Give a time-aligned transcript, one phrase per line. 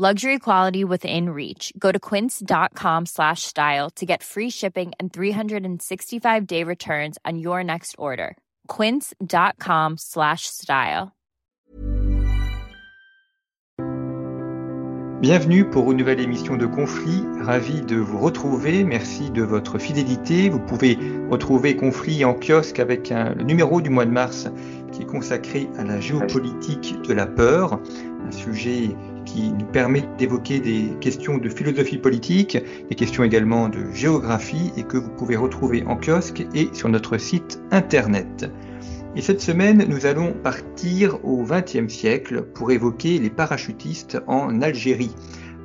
[0.00, 1.74] Luxury quality within reach.
[1.78, 7.62] Go to quince.com slash style to get free shipping and 365 day returns on your
[7.62, 8.38] next order.
[8.66, 11.12] Quince.com slash style.
[15.20, 17.22] Bienvenue pour une nouvelle émission de Conflit.
[17.42, 18.84] Ravi de vous retrouver.
[18.84, 20.48] Merci de votre fidélité.
[20.48, 20.96] Vous pouvez
[21.30, 24.48] retrouver Conflit en kiosque avec un, le numéro du mois de mars
[24.92, 27.78] qui est consacré à la géopolitique de la peur,
[28.26, 28.96] un sujet
[29.32, 34.82] qui nous permet d'évoquer des questions de philosophie politique, des questions également de géographie et
[34.82, 38.50] que vous pouvez retrouver en kiosque et sur notre site internet.
[39.14, 45.14] Et cette semaine, nous allons partir au XXe siècle pour évoquer les parachutistes en Algérie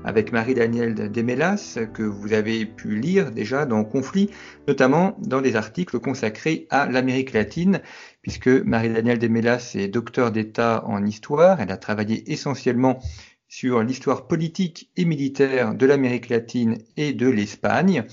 [0.03, 4.29] avec Marie-Danielle Demelas, que vous avez pu lire déjà dans Conflit,
[4.67, 7.81] notamment dans des articles consacrés à l'Amérique latine,
[8.21, 12.99] puisque Marie-Danielle Demelas est docteur d'État en histoire, elle a travaillé essentiellement
[13.55, 18.03] sur l'histoire politique et militaire de l'Amérique latine et de l'Espagne,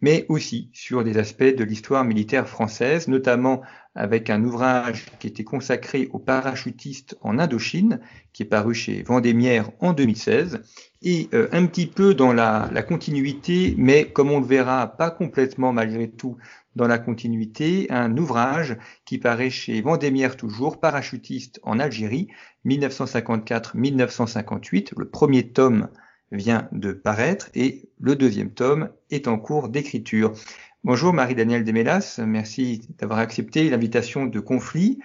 [0.00, 3.62] mais aussi sur des aspects de l'histoire militaire française, notamment
[3.94, 8.00] avec un ouvrage qui était consacré aux parachutistes en Indochine,
[8.32, 10.60] qui est paru chez Vendémiaire en 2016,
[11.02, 15.12] et euh, un petit peu dans la, la, continuité, mais comme on le verra, pas
[15.12, 16.36] complètement malgré tout
[16.76, 22.28] dans la continuité, un ouvrage qui paraît chez Vendémiaire toujours, Parachutiste en Algérie,
[22.66, 24.92] 1954-1958.
[24.96, 25.88] Le premier tome
[26.32, 30.32] vient de paraître et le deuxième tome est en cours d'écriture.
[30.84, 35.00] Bonjour Marie-Danielle Demelas, merci d'avoir accepté l'invitation de conflit.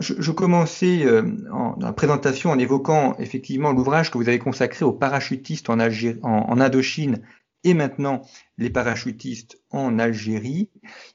[0.00, 4.92] je, commençais euh, dans la présentation en évoquant effectivement l'ouvrage que vous avez consacré aux
[4.92, 7.22] parachutistes en, Indochine
[7.64, 8.22] et maintenant
[8.58, 10.70] les parachutistes en Algérie.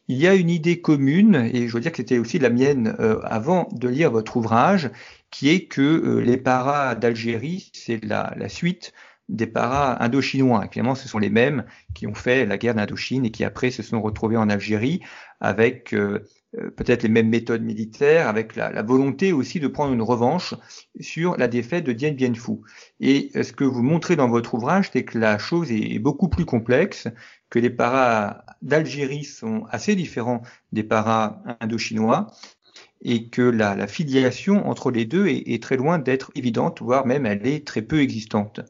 [0.07, 2.95] Il y a une idée commune, et je veux dire que c'était aussi la mienne
[2.99, 4.89] euh, avant de lire votre ouvrage,
[5.31, 8.93] qui est que euh, les paras d'Algérie, c'est la, la suite
[9.29, 10.65] des paras indochinois.
[10.65, 13.83] Évidemment, ce sont les mêmes qui ont fait la guerre d'Indochine et qui après se
[13.83, 15.01] sont retrouvés en Algérie
[15.41, 20.55] avec euh, peut-être les mêmes méthodes militaires, avec la, volonté aussi de prendre une revanche
[20.99, 22.59] sur la défaite de Dien Bien Phu.
[22.99, 26.29] Et euh, ce que vous montrez dans votre ouvrage, c'est que la chose est beaucoup
[26.29, 27.07] plus complexe,
[27.49, 30.41] que les paras d'Algérie sont assez différents
[30.71, 32.27] des paras indochinois,
[33.01, 37.45] et que la, filiation entre les deux est très loin d'être évidente, voire même elle
[37.45, 38.61] est très peu existante.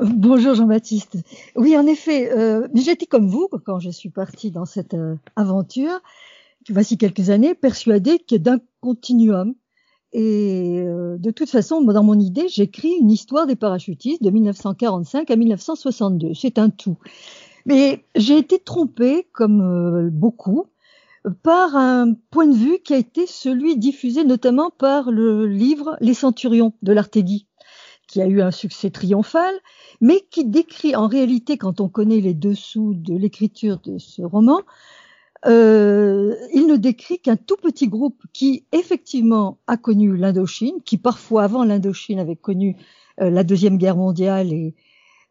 [0.00, 1.18] Bonjour Jean-Baptiste.
[1.56, 6.00] Oui, en effet, euh, j'étais comme vous quand je suis partie dans cette euh, aventure,
[6.70, 9.54] voici quelques années, persuadée que d'un continuum.
[10.14, 15.30] Et euh, de toute façon, dans mon idée, j'écris une histoire des parachutistes de 1945
[15.30, 16.32] à 1962.
[16.32, 16.96] C'est un tout.
[17.66, 20.64] Mais j'ai été trompée, comme euh, beaucoup,
[21.42, 26.14] par un point de vue qui a été celui diffusé notamment par le livre Les
[26.14, 27.46] Centurions de l'Artegui,
[28.10, 29.54] qui a eu un succès triomphal
[30.00, 34.60] mais qui décrit en réalité, quand on connaît les dessous de l'écriture de ce roman,
[35.46, 41.44] euh, il ne décrit qu'un tout petit groupe qui effectivement a connu l'Indochine, qui parfois
[41.44, 42.76] avant l'Indochine avait connu
[43.20, 44.74] euh, la deuxième guerre mondiale et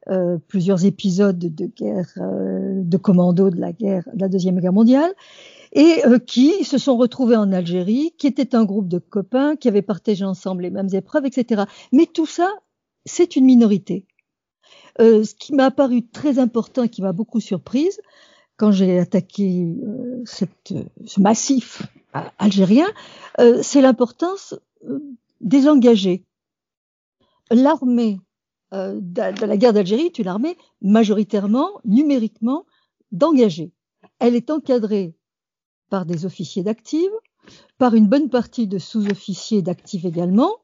[0.09, 4.73] euh, plusieurs épisodes de guerre euh, de commando de la guerre de la deuxième guerre
[4.73, 5.11] mondiale
[5.73, 9.67] et euh, qui se sont retrouvés en Algérie, qui était un groupe de copains qui
[9.67, 11.63] avaient partagé ensemble les mêmes épreuves, etc.
[11.91, 12.49] Mais tout ça,
[13.09, 14.05] c'est une minorité.
[15.01, 17.99] Euh, ce qui m'a paru très important et qui m'a beaucoup surprise
[18.57, 21.83] quand j'ai attaqué euh, ce massif
[22.37, 22.87] algérien,
[23.39, 24.55] euh, c'est l'importance
[25.39, 26.25] des engagés.
[27.51, 28.19] L'armée
[28.71, 32.65] de, la guerre d'Algérie est une armée majoritairement, numériquement,
[33.11, 33.71] d'engagés.
[34.19, 35.15] Elle est encadrée
[35.89, 37.09] par des officiers d'actifs,
[37.77, 40.57] par une bonne partie de sous-officiers d'actifs également,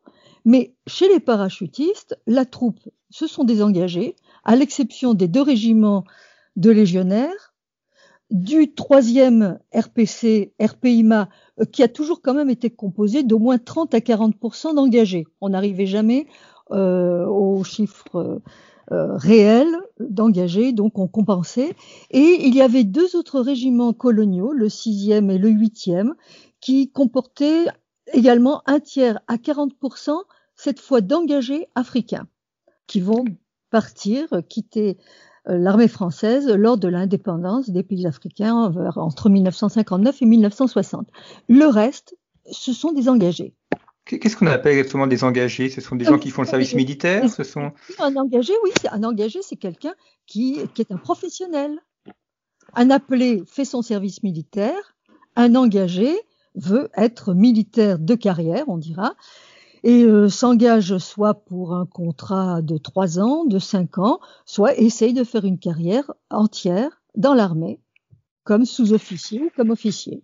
[0.46, 6.06] mais chez les parachutistes, la troupe, ce sont des engagés, à l'exception des deux régiments
[6.56, 7.56] de légionnaires,
[8.32, 13.94] du troisième RPC, RPIMA, euh, qui a toujours quand même été composé d'au moins 30
[13.94, 15.26] à 40% d'engagés.
[15.42, 16.28] On n'arrivait jamais
[16.72, 18.42] euh, aux chiffres
[18.92, 21.76] euh, réels d'engagés, donc on compensait.
[22.12, 26.16] Et il y avait deux autres régiments coloniaux, le sixième et le huitième,
[26.62, 27.66] qui comportaient
[28.14, 29.74] également un tiers à 40
[30.56, 32.28] cette fois d'engagés africains,
[32.88, 33.26] qui vont
[33.70, 34.98] partir, quitter
[35.46, 41.08] l'armée française lors de l'indépendance des pays africains entre 1959 et 1960.
[41.48, 42.18] Le reste,
[42.52, 43.54] ce sont des engagés.
[44.06, 45.70] Qu'est-ce qu'on appelle exactement des engagés?
[45.70, 47.28] Ce sont des gens qui font le service militaire?
[47.28, 49.96] Ce sont un engagé, oui, un engagé, c'est quelqu'un
[50.28, 51.80] qui, qui est un professionnel.
[52.76, 54.96] Un appelé fait son service militaire,
[55.36, 56.16] un engagé
[56.54, 59.16] veut être militaire de carrière, on dira,
[59.86, 65.14] et euh, s'engage soit pour un contrat de trois ans, de cinq ans, soit essaye
[65.14, 67.80] de faire une carrière entière dans l'armée,
[68.44, 70.24] comme sous-officier ou comme officier.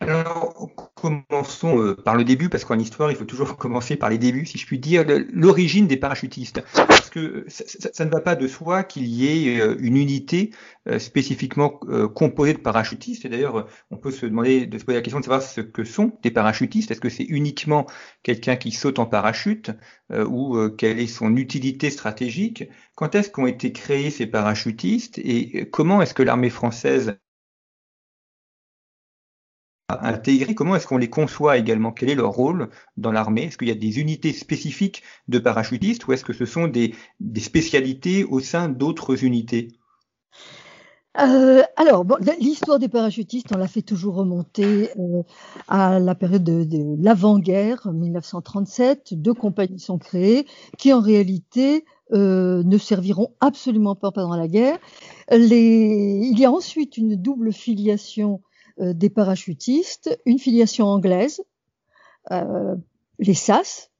[0.00, 4.18] Alors, commençons euh, par le début, parce qu'en histoire, il faut toujours commencer par les
[4.18, 6.62] débuts, si je puis dire, l'origine des parachutistes.
[6.74, 10.50] Parce que ça, ne va pas de soi qu'il y ait euh, une unité
[10.88, 11.70] euh, spécifiquement
[12.14, 13.24] composée de parachutistes.
[13.24, 15.84] Et d'ailleurs, on peut se demander, de se poser la question de savoir ce que
[15.84, 16.90] sont des parachutistes.
[16.90, 17.86] Est-ce que c'est uniquement
[18.22, 19.70] quelqu'un qui saute en parachute
[20.10, 22.64] ou quelle est son utilité stratégique?
[22.94, 25.18] Quand est-ce qu'ont été créés ces parachutistes?
[25.18, 27.18] Et comment est-ce que l'armée française
[29.88, 31.92] intégrer Comment est-ce qu'on les conçoit également?
[31.92, 32.68] Quel est leur rôle
[32.98, 33.44] dans l'armée?
[33.44, 36.94] Est-ce qu'il y a des unités spécifiques de parachutistes ou est-ce que ce sont des,
[37.38, 39.68] spécialités au sein d'autres unités?
[41.18, 42.04] Euh, alors,
[42.38, 45.22] l'histoire des parachutistes, on l'a fait toujours remonter euh,
[45.66, 49.14] à la période de, l'avant-guerre, 1937.
[49.14, 50.46] Deux compagnies sont créées
[50.76, 54.78] qui, en réalité, euh, ne serviront absolument pas pendant la guerre.
[55.32, 58.42] il y a ensuite une double filiation
[58.80, 61.42] des parachutistes, une filiation anglaise,
[62.30, 62.76] euh,
[63.18, 63.90] les SAS,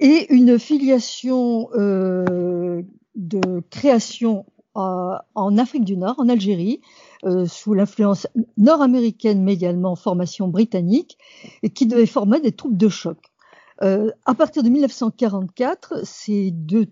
[0.00, 2.82] et une filiation euh,
[3.14, 4.46] de création
[4.76, 6.80] en Afrique du Nord, en Algérie,
[7.46, 8.26] sous l'influence
[8.56, 11.16] nord-américaine, mais également formation britannique,
[11.62, 13.18] et qui devait former des troupes de choc.
[13.78, 16.88] à partir de 1944, ces deux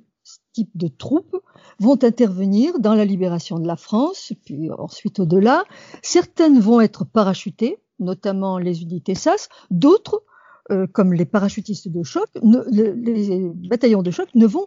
[0.53, 1.37] types de troupes
[1.79, 5.65] vont intervenir dans la libération de la France, puis ensuite au-delà.
[6.03, 10.23] Certaines vont être parachutées, notamment les unités SAS, d'autres,
[10.71, 12.29] euh, comme les parachutistes de choc,
[12.71, 14.67] les bataillons de choc ne vont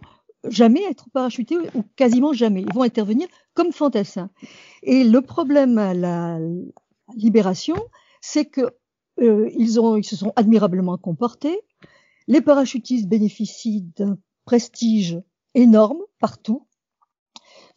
[0.49, 2.61] jamais être parachutés ou quasiment jamais.
[2.61, 4.29] Ils vont intervenir comme fantassins.
[4.83, 6.39] Et le problème à la
[7.15, 7.75] libération,
[8.21, 8.73] c'est que
[9.21, 11.59] euh, ils, ont, ils se sont admirablement comportés.
[12.27, 15.19] Les parachutistes bénéficient d'un prestige
[15.55, 16.67] énorme partout.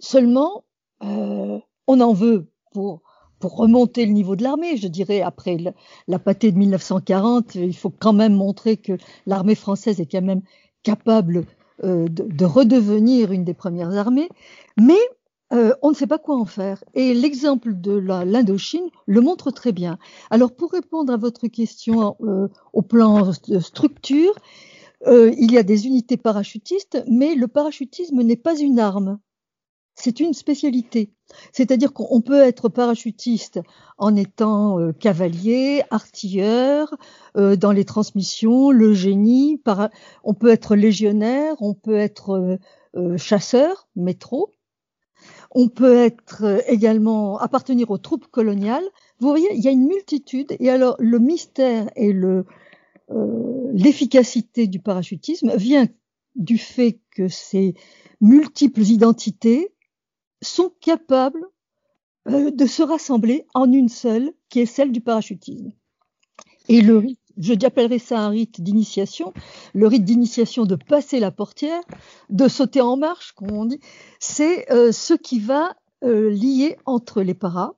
[0.01, 0.65] Seulement,
[1.03, 3.03] euh, on en veut pour
[3.41, 5.59] pour remonter le niveau de l'armée, je dirais, après
[6.09, 8.95] la pâtée de 1940, il faut quand même montrer que
[9.27, 10.43] l'armée française est quand même
[10.83, 11.45] capable
[11.85, 14.29] euh, de, redevenir une des premières armées,
[14.77, 14.99] mais
[15.53, 16.83] euh, on ne sait pas quoi en faire.
[16.95, 20.01] Et l'exemple de l'Indochine le montre très bien.
[20.31, 22.17] Alors, pour répondre à votre question
[22.73, 24.35] au plan de structure,
[25.07, 29.19] il y a des unités parachutistes, mais le parachutisme n'est pas une arme
[29.99, 31.13] c'est une spécialité.
[31.53, 33.61] C'est-à-dire qu'on peut être parachutiste
[33.99, 36.95] en étant euh, cavalier, artilleur,
[37.37, 39.61] euh, dans les transmissions, le génie,
[40.25, 42.59] on peut être légionnaire, on peut être
[42.95, 44.55] euh, chasseur, métro,
[45.51, 48.85] on peut être également appartenir aux troupes coloniales.
[49.19, 50.55] Vous voyez, il y a une multitude.
[50.61, 52.47] Et alors, le mystère et le
[53.73, 55.89] l'efficacité du parachutisme vient
[56.35, 57.75] du fait que ces
[58.21, 59.75] multiples identités
[60.43, 61.45] sont capables
[62.29, 65.73] euh, de se rassembler en une seule, qui est celle du parachutisme.
[66.69, 69.33] Et le rite, je appellerais ça un rite d'initiation,
[69.73, 71.83] le rite d'initiation de passer la portière,
[72.31, 73.81] de sauter en marche, comme on dit,
[74.21, 77.75] c'est euh, ce qui va euh, lier entre les paras.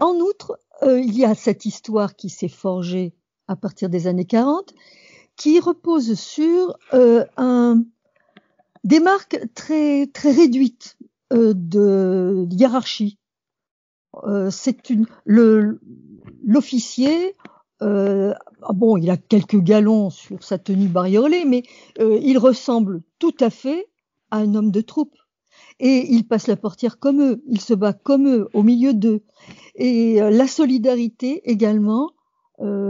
[0.00, 3.14] En outre, il y a cette histoire qui s'est forgée
[3.48, 4.74] à partir des années 40,
[5.36, 7.82] qui repose sur un,
[8.84, 10.96] des marques très, très réduites
[11.32, 13.18] euh, de hiérarchie.
[14.24, 15.80] Euh, c'est une le
[16.44, 17.34] l'officier.
[17.82, 21.64] Euh, ah bon, il a quelques galons sur sa tenue bariolée, mais
[21.98, 23.88] il ressemble tout à fait
[24.30, 25.16] à un homme de troupe.
[25.80, 29.22] Et il passe la portière comme eux, il se bat comme eux, au milieu d'eux.
[29.74, 32.12] Et la solidarité également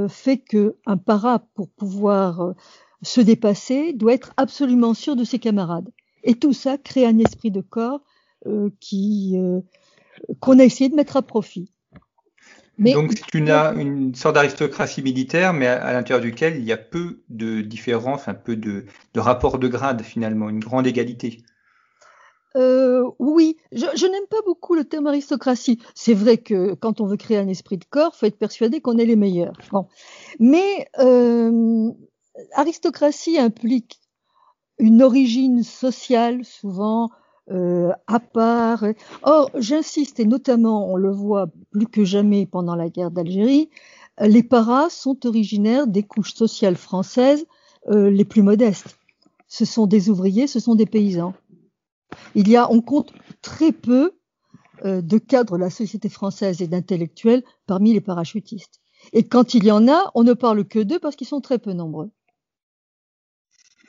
[0.09, 2.55] fait que un para, pour pouvoir
[3.03, 5.91] se dépasser, doit être absolument sûr de ses camarades.
[6.25, 8.01] Et tout ça crée un esprit de corps
[8.47, 9.61] euh, qui euh,
[10.41, 11.71] qu'on a essayé de mettre à profit.
[12.79, 17.23] Donc c'est une, une sorte d'aristocratie militaire, mais à, l'intérieur duquel il y a peu
[17.29, 21.45] de différences, un peu de, de rapport de grade finalement, une grande égalité.
[22.57, 25.81] Euh, oui, je, je n'aime pas beaucoup le terme aristocratie.
[25.95, 28.99] C'est vrai que quand on veut créer un esprit de corps, faut être persuadé qu'on
[28.99, 29.57] est les meilleurs.
[29.73, 29.87] Bon.
[30.39, 31.91] Mais euh,
[32.53, 34.01] aristocratie implique
[34.79, 37.11] une origine sociale, souvent
[37.51, 38.85] euh, à part.
[39.23, 43.69] Or, j'insiste, et notamment, on le voit plus que jamais pendant la guerre d'Algérie,
[44.21, 47.47] les paras sont originaires des couches sociales françaises
[47.91, 48.97] euh, les plus modestes.
[49.49, 51.35] Ce sont des ouvriers, ce sont des paysans.
[52.35, 54.13] Il y a, on compte très peu
[54.85, 58.81] euh, de cadres de la société française et d'intellectuels parmi les parachutistes.
[59.13, 61.59] Et quand il y en a, on ne parle que d'eux parce qu'ils sont très
[61.59, 62.11] peu nombreux.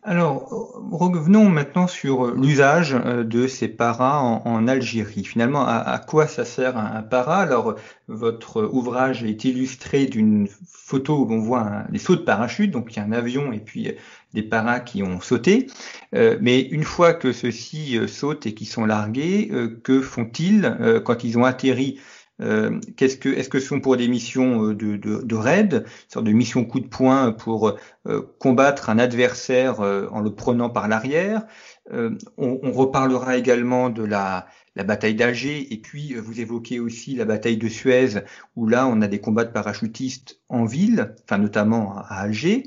[0.08, 5.26] Alors, revenons maintenant sur l'usage euh, de ces paras en, Algérie.
[5.26, 7.38] Finalement, à, quoi ça sert un, para?
[7.38, 7.74] Alors,
[8.08, 12.98] votre ouvrage est illustré d'une photo où on voit des sauts de parachute, donc il
[12.98, 13.96] y a un avion et puis
[14.36, 15.66] des paras qui ont sauté.
[16.14, 19.52] Euh, mais une fois que ceux-ci euh, sautent et qu'ils sont largués,
[19.84, 22.00] que font-ils quand ils ont atterri
[22.42, 25.86] euh, qu'est-ce que, est-ce que ce sont pour des missions euh, de, de, de raid,
[26.10, 27.78] sorte de mission coup de poing pour
[28.08, 31.44] euh, combattre un adversaire en le prenant par l'arrière?
[31.92, 37.26] On, on, reparlera également de la, la bataille d'Alger et puis vous évoquez aussi la
[37.26, 38.24] bataille de Suez
[38.56, 42.64] où là on a des combats de parachutistes en ville, enfin notamment à Alger,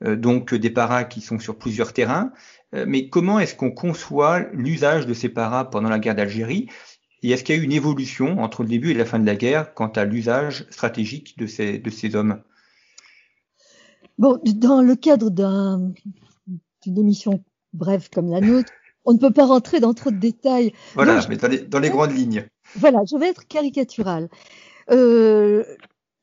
[0.00, 2.32] donc des paras qui sont sur plusieurs terrains.
[2.72, 6.70] mais comment est-ce qu'on conçoit l'usage de ces paras pendant la guerre d'Algérie?
[7.22, 9.26] Et est-ce qu'il y a eu une évolution entre le début et la fin de
[9.26, 12.42] la guerre quant à l'usage stratégique de ces, de ces hommes?
[14.18, 18.72] Bon, dans le cadre d'une émission brève comme la nôtre,
[19.04, 20.72] on ne peut pas rentrer dans trop de détails.
[20.94, 22.46] Voilà, mais dans les, grandes lignes.
[22.76, 24.28] Voilà, je vais être caricatural.
[24.90, 25.64] Euh,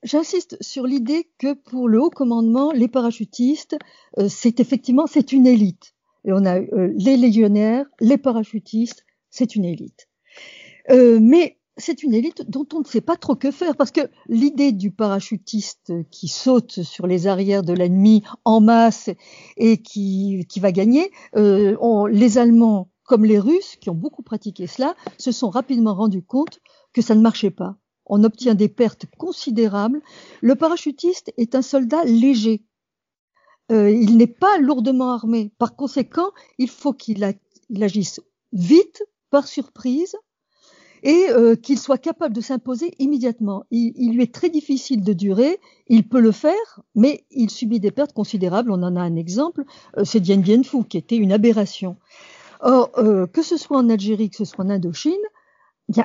[0.04, 3.78] J'insiste sur l'idée que pour le haut commandement, les parachutistes,
[4.18, 5.94] euh, c'est effectivement c'est une élite.
[6.24, 10.08] Et on a euh, les légionnaires, les parachutistes, c'est une élite.
[10.92, 14.02] Euh, mais c'est une élite dont on ne sait pas trop que faire parce que
[14.28, 19.10] l'idée du parachutiste qui saute sur les arrières de l'ennemi en masse
[19.58, 24.22] et qui, qui va gagner, euh, on, les Allemands comme les Russes qui ont beaucoup
[24.22, 26.60] pratiqué cela se sont rapidement rendus compte
[26.94, 27.76] que ça ne marchait pas.
[28.06, 30.02] On obtient des pertes considérables.
[30.42, 32.64] Le parachutiste est un soldat léger.
[33.72, 35.52] Euh, il n'est pas lourdement armé.
[35.60, 37.24] Par conséquent, il faut qu'il
[37.82, 38.20] agisse
[38.52, 40.16] vite, par surprise,
[41.04, 43.64] et euh, qu'il soit capable de s'imposer immédiatement.
[43.72, 47.92] Il, lui est très difficile de durer, il peut le faire, mais il subit des
[47.92, 48.72] pertes considérables.
[48.72, 49.64] On en a un exemple,
[49.98, 51.98] euh, c'est Dien Bien Phu, qui était une aberration.
[52.62, 55.14] Or, euh, que ce soit en Algérie, que ce soit en Indochine,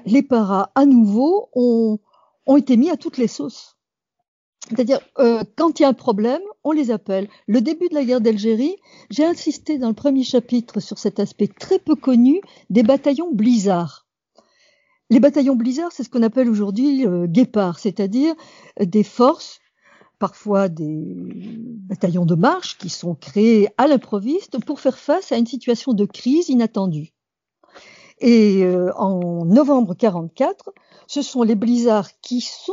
[0.06, 1.98] les paras, à nouveau, ont,
[2.46, 3.76] ont été mis à toutes les sauces.
[4.70, 5.00] C'est-à-dire,
[5.56, 7.28] quand il y a un problème, on les appelle.
[7.46, 8.76] Le début de la guerre d'Algérie,
[9.10, 14.03] j'ai insisté dans le premier chapitre sur cet aspect très peu connu des bataillons blizzards.
[15.10, 18.34] Les bataillons blizzard, c'est ce qu'on appelle aujourd'hui euh, guépards, c'est-à-dire
[18.80, 19.60] des forces,
[20.18, 25.46] parfois des bataillons de marche, qui sont créés à l'improviste pour faire face à une
[25.46, 27.12] situation de crise inattendue.
[28.20, 30.72] Et euh, en novembre 44,
[31.06, 32.72] ce sont les blizzards qui sont,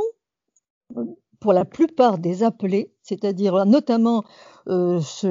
[1.40, 4.24] pour la plupart des appelés, c'est-à-dire notamment
[4.68, 5.28] euh, ce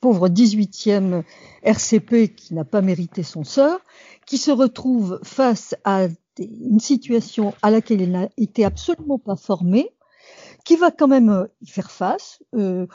[0.00, 1.22] pauvre 18e
[1.62, 3.78] RCP qui n'a pas mérité son sort,
[4.26, 6.06] qui se retrouve face à
[6.38, 9.90] une situation à laquelle il n'a été absolument pas formé,
[10.64, 12.86] qui va quand même euh, y faire face, euh,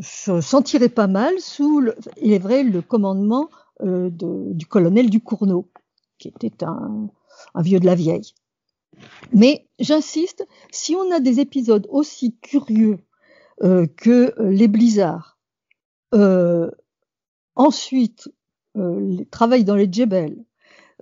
[0.00, 3.48] se sentirait pas mal sous, le, il est vrai, le commandement
[3.82, 5.70] euh, de, du colonel Ducournau,
[6.18, 7.08] qui était un,
[7.56, 8.34] vieux de la vieille.
[9.32, 12.98] Mais j'insiste, si on a des épisodes aussi curieux
[13.62, 15.38] euh, que les blizzards,
[16.14, 16.70] euh,
[17.54, 18.28] ensuite
[18.76, 20.44] euh, travaillent dans les djebels,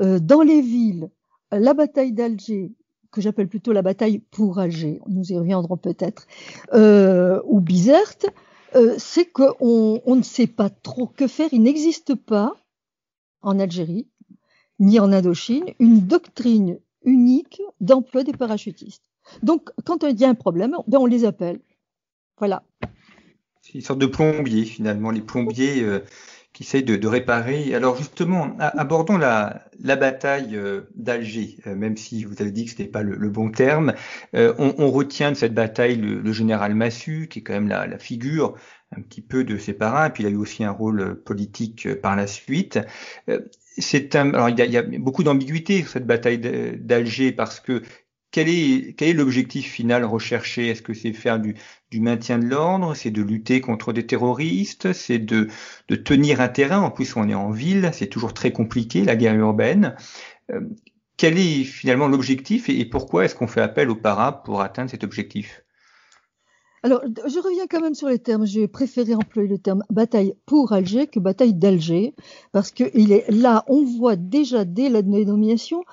[0.01, 1.11] euh, dans les villes,
[1.51, 2.73] la bataille d'Alger,
[3.11, 6.27] que j'appelle plutôt la bataille pour Alger, nous y reviendrons peut-être,
[6.73, 8.27] euh, ou Bizerte,
[8.75, 11.49] euh, c'est qu'on on ne sait pas trop que faire.
[11.53, 12.57] Il n'existe pas
[13.41, 14.09] en Algérie,
[14.81, 19.05] ni en Indochine, une doctrine unique d'emploi des parachutistes.
[19.43, 21.61] Donc, quand il y a un problème, ben on les appelle.
[22.39, 22.65] Voilà.
[23.63, 25.11] C'est une sorte de plombier, finalement.
[25.11, 26.01] Les plombiers euh,
[26.55, 27.75] qui essaye de, de, réparer.
[27.75, 32.71] Alors justement, abordons la, la bataille euh, d'Alger, euh, même si vous avez dit que
[32.71, 33.93] ce n'était pas le, bon terme.
[34.37, 37.67] Euh, on, on, retient de cette bataille le, le, général Massu, qui est quand même
[37.67, 38.55] la, la, figure
[38.97, 41.93] un petit peu de ses parrains, et puis il a eu aussi un rôle politique
[42.01, 42.79] par la suite.
[43.77, 46.39] C'est un, alors il y, a, il y a beaucoup d'ambiguïté sur cette bataille
[46.79, 47.83] d'Alger parce que
[48.35, 50.67] quel est, l'objectif final recherché?
[50.67, 51.55] Est-ce que c'est faire du,
[52.01, 52.97] maintien de l'ordre?
[52.97, 54.93] C'est de lutter contre des terroristes?
[54.93, 55.47] C'est de,
[55.95, 56.81] tenir un terrain?
[56.81, 59.95] En plus, on est en ville, c'est toujours très compliqué, la guerre urbaine.
[60.53, 60.63] Euh,
[61.17, 65.05] quel est finalement l'objectif et, pourquoi est-ce qu'on fait appel aux paras pour atteindre cet
[65.05, 65.63] objectif?
[66.83, 68.47] Alors, je reviens quand même sur les termes.
[68.47, 72.17] J'ai préféré employer le terme bataille pour Alger que bataille d'Alger,
[72.51, 72.83] parce que
[73.31, 75.85] là, on voit déjà dès la dénomination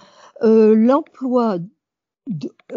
[0.41, 1.59] euh, l'emploi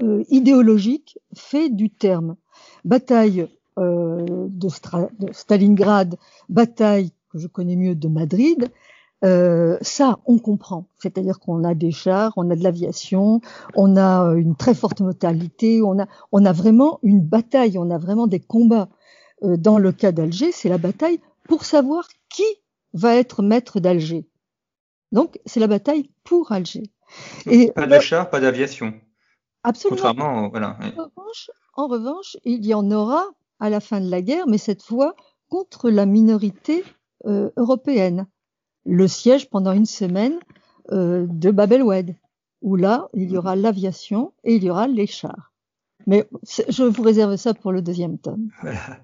[0.02, 2.36] euh, idéologique fait du terme.
[2.84, 3.48] Bataille
[3.78, 4.68] euh, de,
[5.18, 6.16] de, Stalingrad,
[6.48, 8.70] bataille que je connais mieux de Madrid,
[9.24, 10.86] euh, ça, on comprend.
[10.98, 13.40] C'est-à-dire qu'on a des chars, on a de l'aviation,
[13.74, 17.90] on a euh, une très forte mortalité, on a, on a vraiment une bataille, on
[17.90, 18.88] a vraiment des combats.
[19.42, 22.44] Euh, dans le cas d'Alger, c'est la bataille pour savoir qui
[22.92, 24.26] va être maître d'Alger.
[25.10, 26.82] Donc, c'est la bataille pour Alger.
[27.46, 28.94] Et, pas de chars, pas d'aviation.
[29.64, 29.96] Absolument.
[29.96, 30.76] Contrairement, voilà.
[30.96, 33.24] En revanche, en revanche, il y en aura
[33.60, 35.16] à la fin de la guerre, mais cette fois
[35.48, 36.84] contre la minorité
[37.26, 38.26] euh, européenne
[38.84, 40.38] le siège pendant une semaine
[40.92, 42.14] euh, de Bab el-Oued,
[42.60, 45.52] où là, il y aura l'aviation et il y aura les chars.
[46.06, 46.28] Mais
[46.68, 48.50] je vous réserve ça pour le deuxième tome.
[48.60, 49.00] Voilà.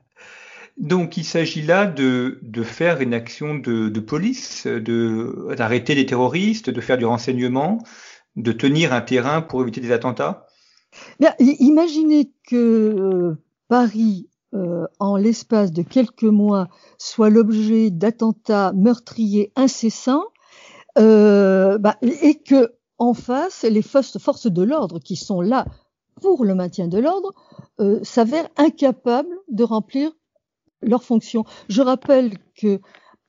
[0.76, 6.70] Donc, il s'agit là de, de, faire une action de, de police, d'arrêter les terroristes,
[6.70, 7.82] de faire du renseignement,
[8.36, 10.46] de tenir un terrain pour éviter des attentats
[11.38, 13.36] Imaginez que euh,
[13.68, 20.24] Paris euh, en l'espace de quelques mois soit l'objet d'attentats meurtriers incessants
[20.98, 25.64] euh, bah, et que en face les forces, de l'ordre qui sont là
[26.20, 27.32] pour le maintien de l'ordre
[28.02, 30.12] s'avèrent incapables de remplir
[30.82, 31.44] leurs fonctions.
[31.68, 32.80] Je rappelle que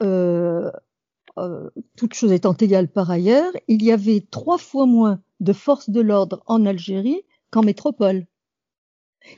[0.04, 0.72] euh,
[1.38, 5.90] euh, toute chose étant égale par ailleurs, il y avait trois fois moins de forces
[5.90, 8.25] de l'ordre en Algérie qu'en métropole.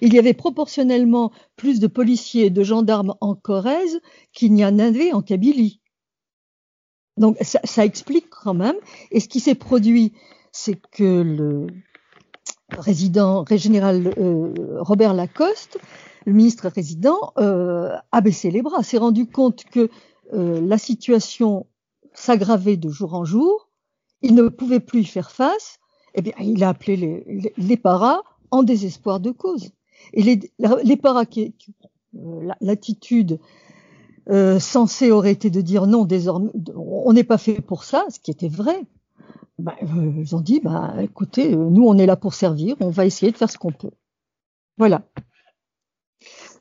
[0.02, 4.00] Il y avait proportionnellement plus de policiers et de gendarmes en Corrèze
[4.32, 5.82] qu'il n'y en avait en Kabylie.
[7.18, 8.76] Donc ça, explique quand même.
[9.12, 10.14] Et ce qui s'est produit,
[10.52, 11.68] c'est que le
[12.70, 15.78] résident général euh, Robert Lacoste,
[16.26, 19.90] le ministre résident, euh, a baissé les bras, s'est rendu compte que
[20.34, 21.68] euh, la situation
[22.14, 23.70] s'aggravait de jour en jour,
[24.22, 25.80] il ne pouvait plus y faire face,
[26.14, 29.72] eh bien il a appelé les, paras en désespoir de cause.
[30.14, 33.40] Et les, paras, euh, l'attitude
[34.30, 38.20] euh, censée aurait été de dire non, désormais, on n'est pas fait pour ça, ce
[38.20, 38.86] qui était vrai.
[39.60, 42.90] Ben, euh, ils ont dit, bah, écoutez, euh, nous, on est là pour servir, on
[42.90, 43.92] va essayer de faire ce qu'on peut.
[44.78, 45.04] Voilà.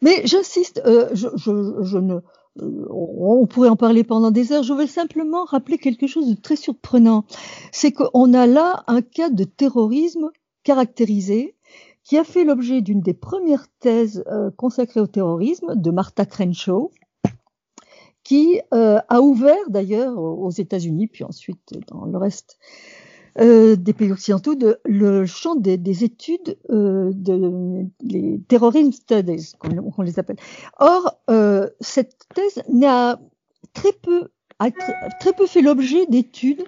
[0.03, 2.21] Mais j'insiste, euh, je, ne,
[2.61, 4.63] on pourrait en parler pendant des heures.
[4.63, 7.25] Je veux simplement rappeler quelque chose de très surprenant.
[7.73, 10.31] C'est qu'on a là un cas de terrorisme
[10.63, 11.57] caractérisé
[12.05, 16.91] qui a fait l'objet d'une des premières thèses euh, consacrées au terrorisme de Martha Crenshaw,
[18.25, 22.59] qui euh, a ouvert d'ailleurs aux États-Unis, puis ensuite dans le reste
[23.39, 29.53] euh, des pays occidentaux, de, le champ des, des études euh, de les terrorism studies,
[29.59, 30.37] qu'on les appelle.
[30.79, 33.21] Or, euh, cette thèse n'a
[33.73, 36.65] très peu, a très, peu fait l'objet d'études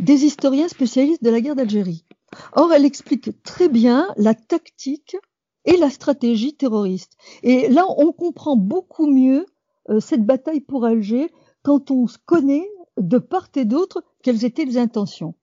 [0.00, 2.04] des historiens spécialistes de la guerre d'Algérie.
[2.52, 5.16] Or, elle explique très bien la tactique
[5.64, 7.16] et la stratégie terroriste.
[7.42, 9.46] Et là, on comprend beaucoup mieux
[9.90, 11.30] euh, cette bataille pour Alger
[11.62, 15.34] quand on connaît de part et d'autre quelles étaient les intentions.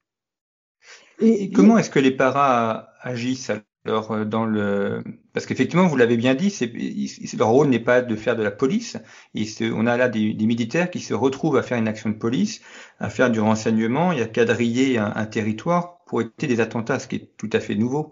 [1.19, 3.51] Et, et comment est-ce que les paras agissent
[3.85, 6.71] alors euh, dans le parce qu'effectivement vous l'avez bien dit, c'est
[7.37, 8.97] leur rôle n'est pas de faire de la police.
[9.33, 12.15] Et on a là des, des, militaires qui se retrouvent à faire une action de
[12.15, 12.61] police,
[12.99, 17.07] à faire du renseignement et à quadriller un, un territoire pour éviter des attentats, ce
[17.07, 18.09] qui est tout à fait nouveau.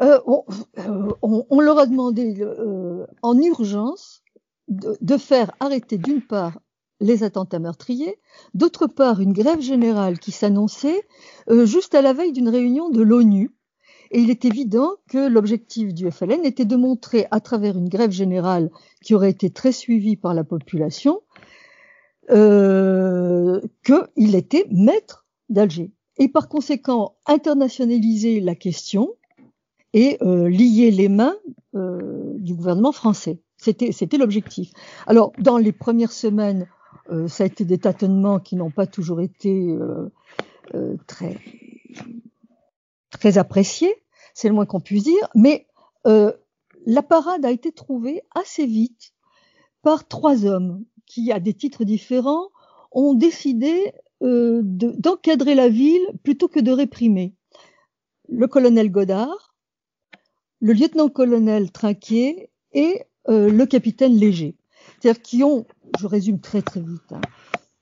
[0.00, 0.44] Euh, on,
[0.78, 4.24] euh, on, on, leur a demandé euh, en urgence
[4.66, 6.58] de, de faire arrêter d'une part
[7.00, 8.18] les attentats meurtriers,
[8.54, 11.02] d'autre part une grève générale qui s'annonçait
[11.50, 13.50] euh, juste à la veille d'une réunion de l'ONU.
[14.10, 18.12] Et il est évident que l'objectif du FLN était de montrer à travers une grève
[18.12, 18.70] générale
[19.02, 21.20] qui aurait été très suivie par la population
[22.30, 25.90] euh, qu'il était maître d'Alger.
[26.18, 29.14] Et par conséquent, internationaliser la question
[29.92, 31.36] et euh, lier les mains
[31.74, 33.40] euh, du gouvernement français.
[33.56, 34.70] C'était, l'objectif.
[35.06, 36.66] Alors, dans les premières semaines,
[37.28, 40.10] ça a été des tâtonnements qui n'ont pas toujours été euh,
[40.74, 41.38] euh, très,
[43.10, 43.94] très appréciés,
[44.34, 45.66] c'est le moins qu'on puisse dire, mais
[46.86, 49.14] la parade a été trouvée assez vite
[49.82, 52.48] par trois hommes qui, à des titres différents,
[52.92, 57.34] ont décidé euh, d'encadrer la ville plutôt que de réprimer.
[58.28, 59.54] Le colonel Godard,
[60.60, 64.56] le lieutenant-colonel Trinquier et euh, le capitaine Léger.
[64.98, 65.66] C'est-à-dire qui ont,
[65.98, 67.20] je résume très très vite, hein,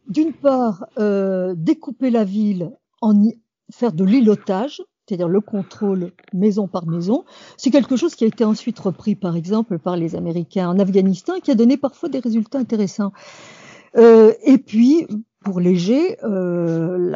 [0.09, 3.39] d'une part euh, découper la ville en y,
[3.71, 7.25] faire de l'îlotage, c'est-à-dire le contrôle maison par maison.
[7.57, 11.35] C'est quelque chose qui a été ensuite repris, par exemple, par les Américains en Afghanistan,
[11.43, 13.13] qui a donné parfois des résultats intéressants.
[13.97, 15.07] Euh, et puis,
[15.45, 17.13] pour léger, euh,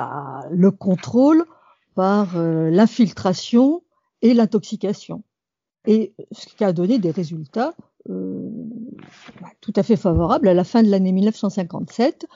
[0.51, 1.45] le contrôle
[1.95, 3.83] par l'infiltration
[4.23, 5.23] et l'intoxication.
[5.87, 7.75] Et ce qui a donné des résultats
[9.61, 10.49] tout à fait favorables.
[10.49, 12.27] À la fin de l'année 1957,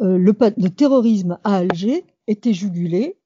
[0.00, 0.32] euh, le,
[0.70, 3.18] terrorisme à Alger était jugulé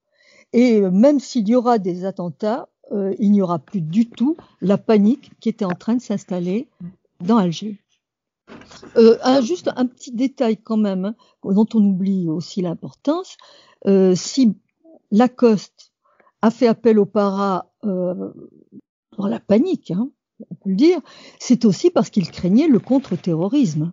[0.52, 4.78] et même s'il y aura des attentats, euh, il n'y aura plus du tout la
[4.78, 6.68] panique qui était en train de s'installer
[7.20, 7.78] dans Alger.
[8.96, 13.37] Euh, juste un petit détail quand même, hein, dont on oublie aussi l'importance.
[13.87, 14.57] Euh, si
[15.11, 15.92] Lacoste
[16.42, 18.33] a fait appel au para euh,
[19.16, 20.11] dans la panique, hein,
[20.51, 21.01] on peut le dire,
[21.38, 23.92] c'est aussi parce qu'il craignait le contre-terrorisme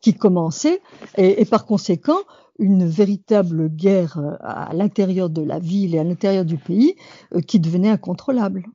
[0.00, 0.82] qui commençait
[1.16, 2.18] et, et, par conséquent
[2.58, 6.96] une véritable guerre euh, à l'intérieur de la ville et à l'intérieur du pays
[7.34, 8.66] euh, qui devenait incontrôlable.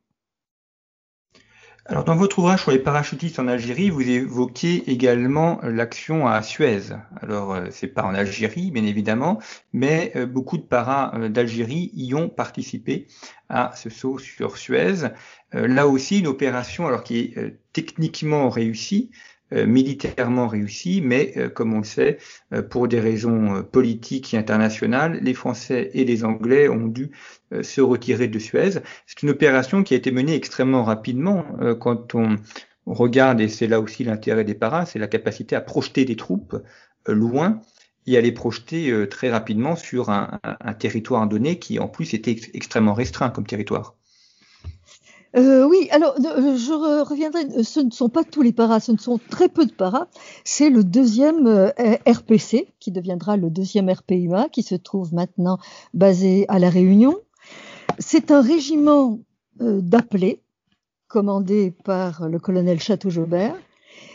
[1.86, 6.94] Alors dans votre ouvrage sur les parachutistes en Algérie, vous évoquez également l'action à Suez.
[7.22, 9.40] Alors euh, c'est pas en Algérie bien évidemment,
[9.74, 13.08] mais beaucoup de paras d'Algérie y ont participé
[13.50, 15.10] à ce saut sur Suez.
[15.54, 19.18] Là aussi une opération alors qui est techniquement réussie, euh,
[19.52, 22.18] militairement réussi, mais euh, comme on le sait,
[22.54, 27.12] euh, pour des raisons politiques et internationales, les Français et les Anglais ont dû
[27.62, 28.80] se retirer de Suez.
[29.06, 31.46] C'est une opération qui a été menée extrêmement rapidement
[31.82, 32.38] quand on
[32.86, 36.56] regarde, et c'est là aussi l'intérêt des paras, c'est la capacité à projeter des troupes
[37.08, 37.60] loin
[38.08, 42.40] et à les projeter très rapidement sur un, un territoire donné qui en plus était
[42.54, 43.98] extrêmement restreint comme territoire.
[45.38, 47.46] Euh, oui, alors euh, je reviendrai.
[47.58, 50.08] Euh, ce ne sont pas tous les paras, ce ne sont très peu de paras.
[50.44, 51.72] C'est le deuxième
[52.06, 55.58] RPC qui deviendra le deuxième RPUA qui se trouve maintenant
[55.94, 57.18] basé à la Réunion.
[58.00, 59.20] C'est un régiment
[59.60, 60.42] d'appelés
[61.08, 63.56] commandé par le colonel Château-Jobert.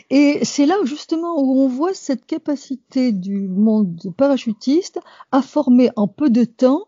[0.09, 4.99] Et c'est là justement où on voit cette capacité du monde parachutiste
[5.31, 6.87] à former en peu de temps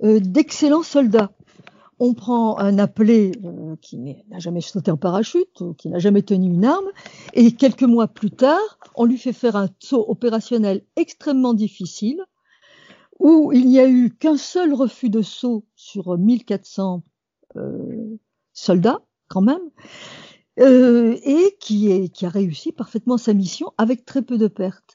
[0.00, 1.32] d'excellents soldats
[1.98, 6.52] on prend un appelé euh, qui n'a jamais sauté en parachute, qui n'a jamais tenu
[6.52, 6.90] une arme,
[7.34, 12.24] et quelques mois plus tard, on lui fait faire un saut opérationnel extrêmement difficile,
[13.18, 17.02] où il n'y a eu qu'un seul refus de saut sur 1400
[17.56, 18.18] euh,
[18.52, 19.70] soldats, quand même,
[20.58, 24.91] euh, et qui a réussi parfaitement sa mission avec très peu de pertes.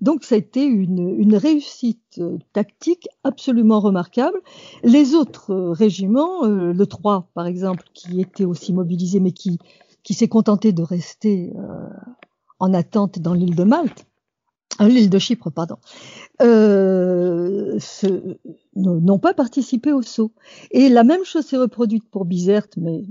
[0.00, 4.40] Donc ça a été une, une, réussite euh, tactique absolument remarquable.
[4.84, 9.58] Les autres euh, régiments, euh, le 3 par exemple, qui était aussi mobilisé mais qui,
[10.04, 11.52] qui s'est contenté de rester
[12.60, 14.06] en attente dans l'île de Malte,
[14.80, 15.76] l'île de Chypre, pardon,
[18.76, 20.32] n'ont pas participé au saut.
[20.70, 23.02] Et la même chose s'est reproduite pour Bizerte, mais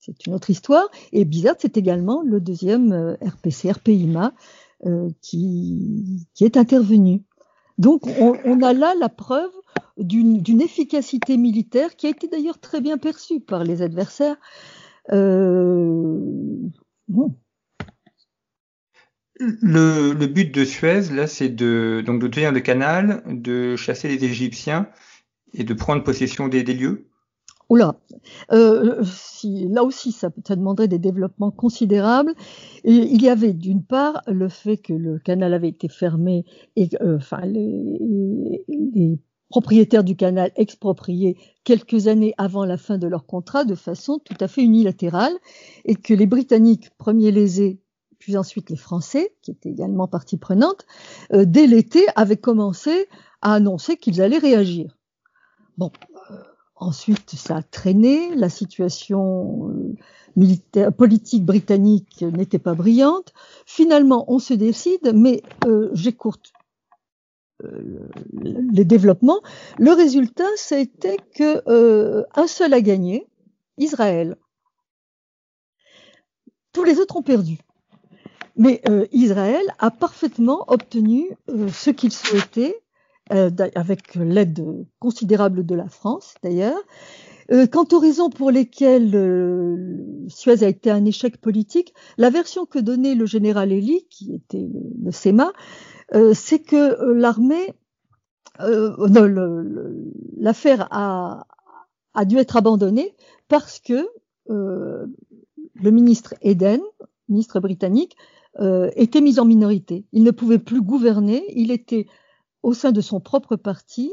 [0.00, 0.88] c'est une autre histoire.
[1.12, 4.30] Et Bizerte, c'est également le deuxième RPC, RPIMA, euh,
[5.22, 7.22] qui, qui, est intervenu.
[7.78, 9.50] Donc on, a là la preuve
[9.98, 14.36] d'une efficacité militaire qui a été d'ailleurs très bien perçue par les adversaires.
[15.12, 16.20] Euh.
[19.38, 24.88] Le, but de Suez, là, c'est de, de tenir le canal, de chasser les Égyptiens
[25.52, 27.08] et de prendre possession des lieux
[27.68, 27.96] Oula,
[28.52, 32.32] euh, si, là aussi, ça, ça, demanderait des développements considérables.
[32.84, 36.44] Il y avait d'une part le fait que le canal avait été fermé
[36.76, 43.06] et euh, enfin les, les, propriétaires du canal expropriés quelques années avant la fin de
[43.06, 45.34] leur contrat de façon tout à fait unilatérale
[45.84, 47.80] et que les Britanniques, premiers lésés,
[48.18, 50.84] puis ensuite les Français, qui étaient également partie prenante,
[51.32, 53.06] euh, dès l'été avaient commencé
[53.40, 54.96] à annoncer qu'ils allaient réagir.
[55.78, 55.90] Bon,
[56.76, 58.34] Ensuite, ça a traîné.
[58.34, 59.94] La situation euh,
[60.96, 63.32] politique britannique n'était pas brillante.
[63.64, 65.92] Finalement, on se décide, mais euh,
[67.64, 68.08] euh,
[68.42, 69.40] les développements.
[69.78, 73.26] Le résultat, c'était que euh, un seul a gagné,
[73.78, 74.36] Israël.
[76.72, 77.58] Tous les autres ont perdu.
[78.58, 82.82] Mais Israël a parfaitement obtenu ce qu'il souhaitait,
[83.32, 86.78] euh, avec l'aide considérable de la France d'ailleurs.
[87.52, 92.66] Euh, quant aux raisons pour lesquelles euh, Suez a été un échec politique, la version
[92.66, 95.52] que donnait le général Elie, qui était le, le SEMA,
[96.14, 97.74] euh, c'est que l'armée,
[100.38, 101.46] l'affaire a,
[102.14, 103.14] a, dû être abandonnée
[103.48, 104.08] parce que
[104.48, 105.10] le
[105.90, 106.80] ministre Eden,
[107.28, 108.16] ministre britannique,
[108.94, 110.06] était mis en minorité.
[110.12, 112.06] Il ne pouvait plus gouverner, il était
[112.66, 114.12] au sein de son propre parti,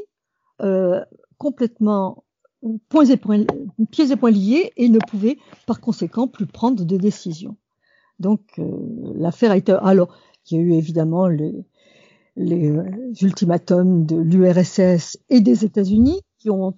[0.62, 1.04] euh,
[1.38, 2.22] complètement
[2.62, 3.44] et poings,
[3.90, 7.56] pieds et poings liés et ne pouvait par conséquent plus prendre de décision.
[8.20, 8.40] Donc
[9.16, 11.66] l'affaire a été alors il y a eu évidemment les,
[12.36, 12.70] les
[13.22, 16.72] ultimatums de l'URSS et des États-Unis qui ont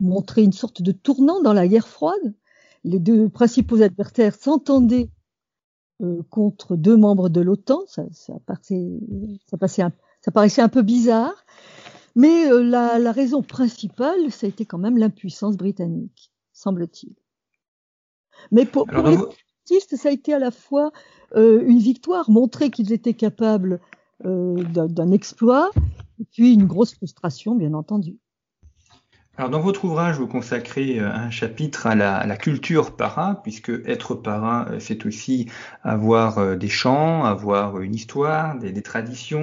[0.00, 2.34] montré une sorte de tournant dans la guerre froide.
[2.84, 5.08] Les deux principaux adversaires s'entendaient
[6.02, 7.80] euh, contre deux membres de l'OTAN.
[7.86, 8.34] Ça, ça,
[9.46, 11.44] ça, passait un, ça, paraissait un peu bizarre.
[12.16, 17.14] Mais euh, la, la, raison principale, ça a été quand même l'impuissance britannique, semble-t-il.
[18.50, 20.92] Mais pour, pour les artistes, ça a été à la fois
[21.36, 23.80] euh, une victoire, montrer qu'ils étaient capables
[24.24, 25.70] euh, d'un exploit,
[26.20, 28.18] et puis une grosse frustration, bien entendu.
[29.40, 34.14] Alors dans votre ouvrage, vous consacrez euh, un chapitre à la, culture para, puisque être
[34.14, 35.46] para, euh, c'est aussi
[35.82, 39.40] avoir euh, des chants, avoir une histoire, des, traditions.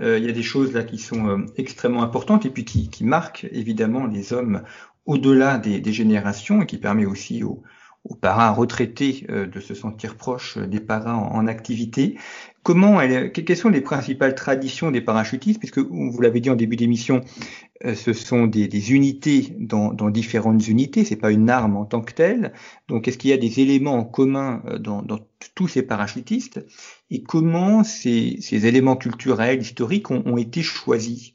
[0.00, 3.46] Il y a des choses là qui sont extrêmement importantes et puis qui, qui marquent
[3.52, 4.64] évidemment les hommes
[5.06, 7.62] au-delà des, des, générations et qui permet aussi aux,
[8.08, 12.18] aux parents retraités de se sentir proches des parents en, activité.
[12.62, 15.58] Comment elle, quelles sont les principales traditions des parachutistes?
[15.58, 17.22] Puisque vous l'avez dit en début d'émission,
[17.84, 21.04] euh, ce sont des, des unités dans, dans, différentes unités.
[21.04, 22.52] C'est pas une arme en tant que telle.
[22.88, 25.20] Donc, est-ce qu'il y a des éléments en commun euh, dans, dans
[25.54, 26.64] tous ces parachutistes?
[27.10, 31.34] Et comment ces, ces, éléments culturels, historiques ont, ont été choisis?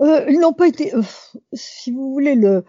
[0.00, 1.02] Euh, Ils n'ont pas été, euh,
[1.52, 2.64] si vous voulez, le,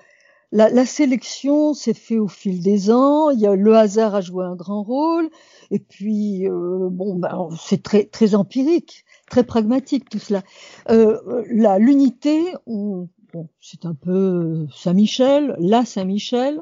[0.51, 3.29] la, la sélection s'est faite au fil des ans.
[3.29, 5.29] Il y a le hasard a joué un grand rôle.
[5.71, 10.43] Et puis, euh, bon, ben, c'est très, empirique, très pragmatique tout cela.
[10.89, 11.43] Euh,
[11.79, 16.61] l'unité, bon, c'est un peu Saint-Michel, la Saint-Michel,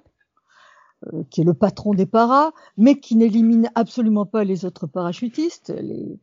[1.13, 5.69] euh, qui est le patron des paras, mais qui n'élimine absolument pas les autres parachutistes.
[5.69, 6.19] Les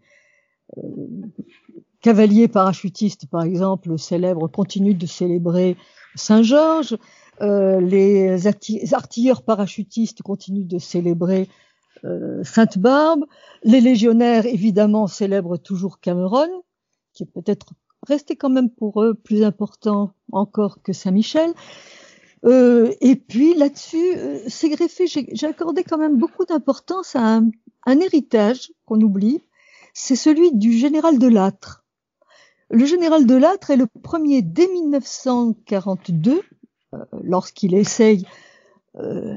[0.79, 0.81] euh,
[2.01, 5.77] cavaliers parachutistes, par exemple, célèbrent, continuent de célébrer
[6.16, 6.96] Saint-Georges.
[7.40, 8.47] Euh, les
[8.92, 11.49] artilleurs parachutistes continuent de célébrer
[12.05, 13.25] euh, Sainte-Barbe.
[13.62, 16.62] Les légionnaires, évidemment, célèbrent toujours Cameron,
[17.14, 17.73] qui est peut-être
[18.07, 21.53] resté quand même pour eux plus important encore que Saint-Michel.
[22.45, 27.51] Euh, et puis là-dessus, euh, c'est greffé, j'ai accordé quand même beaucoup d'importance à un,
[27.87, 29.40] un héritage qu'on oublie,
[29.95, 31.85] c'est celui du général de Lattre.
[32.71, 36.42] Le général de Lattre est le premier dès 1942, euh,
[37.22, 38.26] lorsqu'il essaye
[38.98, 39.37] euh,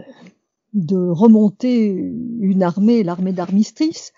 [0.73, 4.11] de remonter une armée, l'armée d'armistice,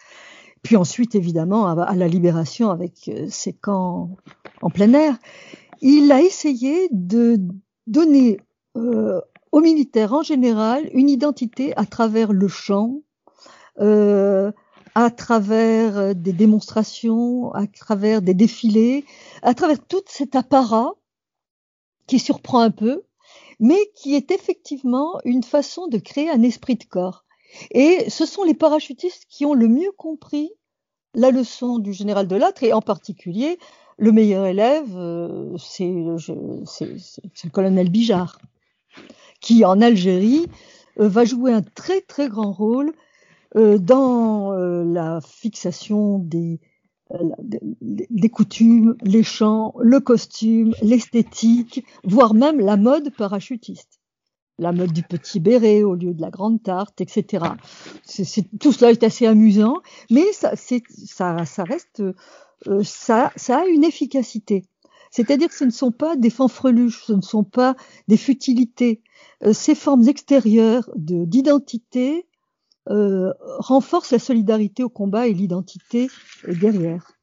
[0.64, 4.10] puis ensuite évidemment à, à, la libération avec euh, ses camps
[4.62, 5.18] en plein air,
[5.82, 7.38] il a essayé de
[7.86, 8.40] donner
[8.76, 9.22] euh,
[9.52, 13.02] aux militaires en général une identité à travers le chant,
[13.80, 14.52] euh,
[14.96, 19.06] à travers des démonstrations, à travers des défilés,
[19.44, 20.94] à travers tout cet apparat
[22.08, 23.04] qui surprend un peu,
[23.60, 27.26] mais qui est effectivement une façon de créer un esprit de corps.
[27.72, 30.52] Et ce sont les parachutistes qui ont le mieux compris
[31.14, 33.58] la leçon du général de Lattre, et en particulier,
[33.98, 38.40] le meilleur élève, euh, c'est le colonel Bijard,
[39.42, 40.46] qui en Algérie
[41.00, 42.94] euh, va jouer un très très grand rôle
[43.56, 46.60] euh, dans la fixation des,
[47.82, 54.00] des coutumes, les chants, le costume, l'esthétique, voire même la mode parachutiste.
[54.60, 57.46] La mode du petit béret au lieu de la grande tarte, etc.
[58.60, 62.02] Tout cela est assez amusant, mais ça, ça, ça reste,
[62.68, 64.66] euh, ça, ça a une efficacité.
[65.12, 67.76] C'est-à-dire que ce ne sont pas des fanfreluches, ce ne sont pas
[68.08, 69.02] des futilités.
[69.44, 72.28] Euh, ces formes extérieures d'identité
[72.90, 76.10] euh, renforce la solidarité au combat et l'identité
[76.48, 77.18] derrière.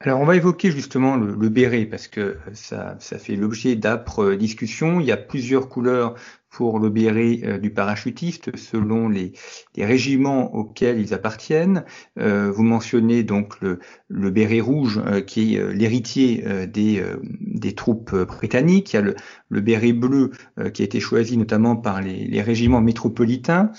[0.00, 5.00] Alors on va évoquer justement le, béret parce que ça, fait l'objet d'âpres discussions.
[5.00, 6.14] Il y a plusieurs couleurs
[6.50, 9.32] pour le béret euh, du parachutiste selon les,
[9.76, 11.84] régiments auxquels ils appartiennent.
[12.18, 18.14] Euh, vous mentionnez donc le, béret rouge euh, qui est euh, l'héritier euh, des, troupes
[18.14, 18.92] britanniques.
[18.92, 20.30] Il y a le, béret bleu
[20.72, 23.70] qui a été choisi notamment par les régiments métropolitains.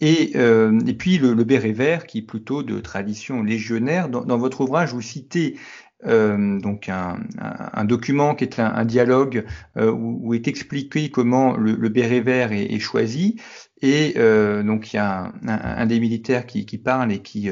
[0.00, 4.08] Et, euh, et, puis le, le, béret vert, qui est plutôt de tradition légionnaire.
[4.08, 5.56] Dans votre ouvrage, vous citez
[6.04, 9.46] euh, donc un, un, document qui est un, dialogue
[9.78, 13.36] euh, où, est expliqué comment le, béret vert est, choisi.
[13.80, 17.48] Et euh, donc il y a un, des militaires qui, qui, parle et qui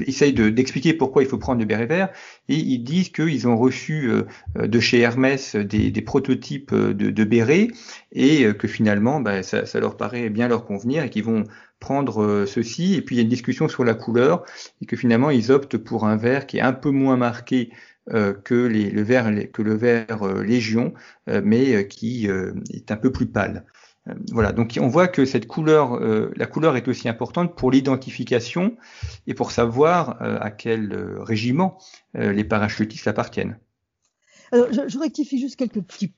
[0.00, 2.08] essaye d'expliquer de, pourquoi il faut prendre le béret vert.
[2.48, 4.10] Et ils disent qu'ils ont reçu
[4.54, 7.68] de chez Hermès des, prototypes de, de bérets
[8.12, 11.44] et que finalement bah, ça, leur paraît bien leur convenir et qu'ils vont
[11.80, 12.94] prendre ceci.
[12.94, 14.44] Et puis il y a une discussion sur la couleur
[14.82, 17.70] et que finalement ils optent pour un vert qui est un peu moins marqué
[18.44, 20.94] que, les, le vert, que le vert Légion,
[21.26, 23.64] mais qui est un peu plus pâle.
[24.30, 25.98] Voilà, donc on voit que cette couleur,
[26.36, 28.76] la couleur est aussi importante pour l'identification
[29.26, 31.78] et pour savoir à quel régiment
[32.14, 33.58] les parachutistes appartiennent.
[34.52, 36.12] Alors, je, je, rectifie juste quelques petits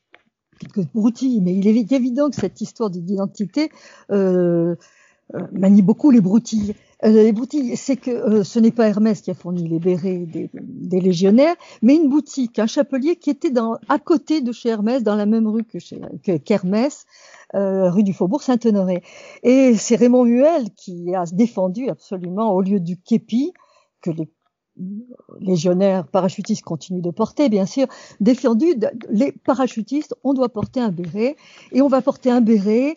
[0.58, 3.70] quelques broutilles, mais il est évident que cette histoire d'identité
[4.10, 4.76] euh, euh,
[5.52, 6.74] manie beaucoup les broutilles.
[7.04, 10.26] Euh, les broutilles, c'est que euh, ce n'est pas Hermès qui a fourni les bérets
[10.26, 14.70] des, des, légionnaires, mais une boutique, un chapelier qui était dans, à côté de chez
[14.70, 16.00] Hermès, dans la même rue que chez
[16.44, 17.06] qu'Hermès,
[17.54, 19.02] euh, rue du Faubourg Saint-Honoré.
[19.44, 23.52] Et c'est Raymond Muel qui a défendu absolument, au lieu du képi,
[24.02, 24.28] que les
[25.40, 27.86] légionnaires parachutistes continuent de porter, bien sûr,
[28.20, 28.74] défendu,
[29.08, 31.36] les parachutistes, on doit porter un béret,
[31.72, 32.96] et on va porter un béret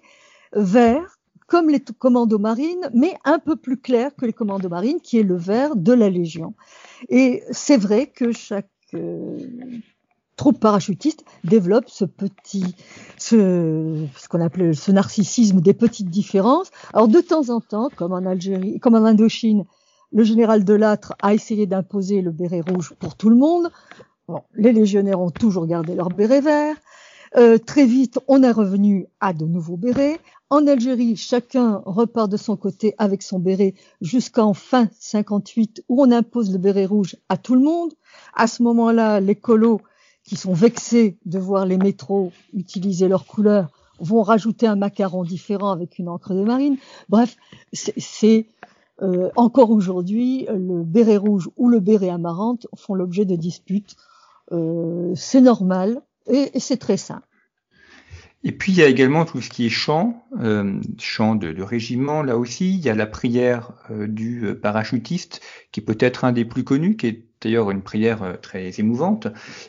[0.54, 1.20] vert,
[1.52, 5.24] comme les commandos marines, mais un peu plus clair que les commandos marines, qui est
[5.24, 6.54] le vert de la Légion.
[7.10, 9.38] Et c'est vrai que chaque euh,
[10.38, 12.74] troupe parachutiste développe ce petit,
[13.18, 16.72] ce, ce qu'on appelle ce narcissisme des petites différences.
[16.94, 19.66] Alors de temps en temps, comme en Algérie, comme en Indochine,
[20.14, 23.72] le général Delattre a essayé d'imposer le béret rouge pour tout le monde.
[24.30, 26.78] Bon, les légionnaires ont toujours gardé leur béret vert.
[27.38, 30.20] Euh, très vite, on est revenu à de nouveaux bérets.
[30.50, 36.12] En Algérie, chacun repart de son côté avec son béret jusqu'en fin 58 où on
[36.12, 37.94] impose le béret rouge à tout le monde.
[38.34, 39.80] À ce moment-là, les colos
[40.26, 45.72] qui sont vexés de voir les métros utiliser leur couleur vont rajouter un macaron différent
[45.72, 46.78] avec une encre de marine.
[47.08, 47.38] Bref,
[47.72, 48.48] c'est
[49.02, 53.96] euh, encore aujourd'hui, le béret rouge ou le béret amarante font l'objet de disputes.
[54.52, 57.22] Euh, c'est normal et, c'est très sain.
[58.44, 62.24] Et puis il y a également tout ce qui est chant, euh, chant de, régiment.
[62.24, 66.32] Là aussi, il y a la prière euh, du euh, parachutiste, qui est peut-être un
[66.32, 69.28] des plus connus, qui est d'ailleurs une prière très émouvante.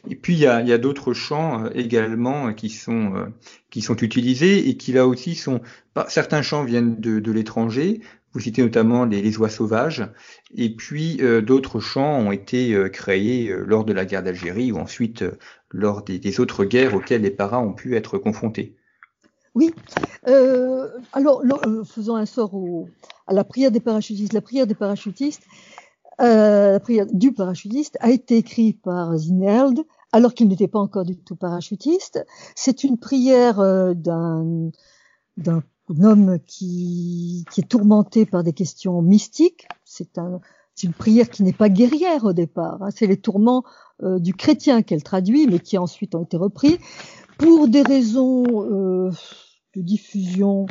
[0.08, 3.32] Et puis il y a, d'autres chants également qui sont
[3.70, 5.62] qui sont utilisés et qui là aussi sont.
[6.08, 8.02] Certains chants viennent de, l'étranger,
[8.34, 10.06] vous citez notamment les, oies sauvages,
[10.54, 15.24] et puis d'autres chants ont été créés lors de la guerre d'Algérie ou ensuite
[15.72, 18.76] lors des, autres guerres auxquelles les paras ont pu être confrontés.
[19.54, 19.70] Oui,
[21.12, 21.42] alors
[21.84, 22.88] faisons un sort au,
[23.26, 24.32] à la prière des parachutistes.
[24.32, 25.42] La prière des parachutistes,
[26.18, 29.80] la prière du parachutiste a été écrite par Zineld
[30.12, 32.24] alors qu'il n'était pas encore du tout parachutiste.
[32.54, 33.56] C'est une prière
[33.94, 34.70] d'un
[35.36, 35.62] d'un
[36.02, 39.66] homme qui, qui est tourmenté par des questions mystiques.
[39.84, 40.40] C'est un,
[40.82, 42.82] une prière qui n'est pas guerrière au départ.
[42.82, 42.88] Hein.
[42.94, 43.64] C'est les tourments
[44.02, 46.78] euh, du chrétien qu'elle traduit, mais qui ensuite ont été repris
[47.38, 49.10] pour des raisons euh,
[49.74, 50.66] de diffusion.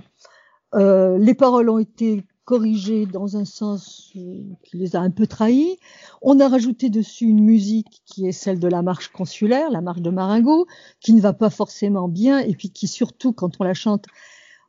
[0.74, 5.28] Euh, les paroles ont été corrigées dans un sens euh, qui les a un peu
[5.28, 5.78] trahis.
[6.22, 10.02] On a rajouté dessus une musique qui est celle de la marche consulaire, la marche
[10.02, 10.68] de Maringo,
[11.00, 14.06] qui ne va pas forcément bien et puis qui surtout, quand on la chante,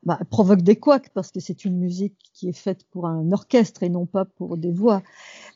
[0.05, 3.83] bah, provoque des couacs parce que c'est une musique qui est faite pour un orchestre
[3.83, 5.03] et non pas pour des voix.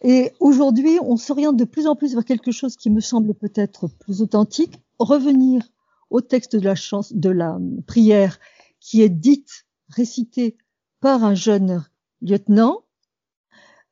[0.03, 3.89] Et aujourd'hui, on s'oriente de plus en plus vers quelque chose qui me semble peut-être
[3.89, 5.63] plus authentique, revenir
[6.11, 8.39] au texte de la chance, de la prière
[8.81, 10.57] qui est dite, récitée
[11.01, 11.85] par un jeune
[12.23, 12.83] lieutenant,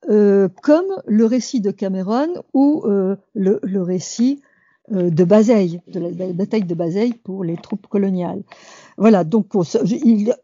[0.08, 4.42] euh, comme le récit de Cameron ou euh, le, le, récit
[4.92, 8.42] euh, de Bazeille, de la bataille de Bazeille pour les troupes coloniales.
[8.96, 9.54] Voilà, donc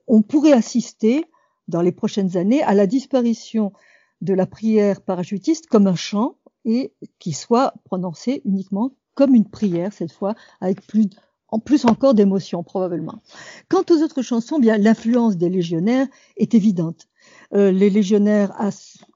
[0.07, 1.25] on, pourrait assister
[1.69, 3.73] dans les prochaines années à la disparition
[4.21, 9.93] de la prière parachutiste comme un chant et qui soit prononcé uniquement comme une prière
[9.93, 11.09] cette fois avec plus
[11.53, 13.23] en plus encore d'émotion probablement.
[13.69, 17.09] Quant aux autres chansons, bien l'influence des légionnaires est évidente.
[17.55, 18.53] Euh, les légionnaires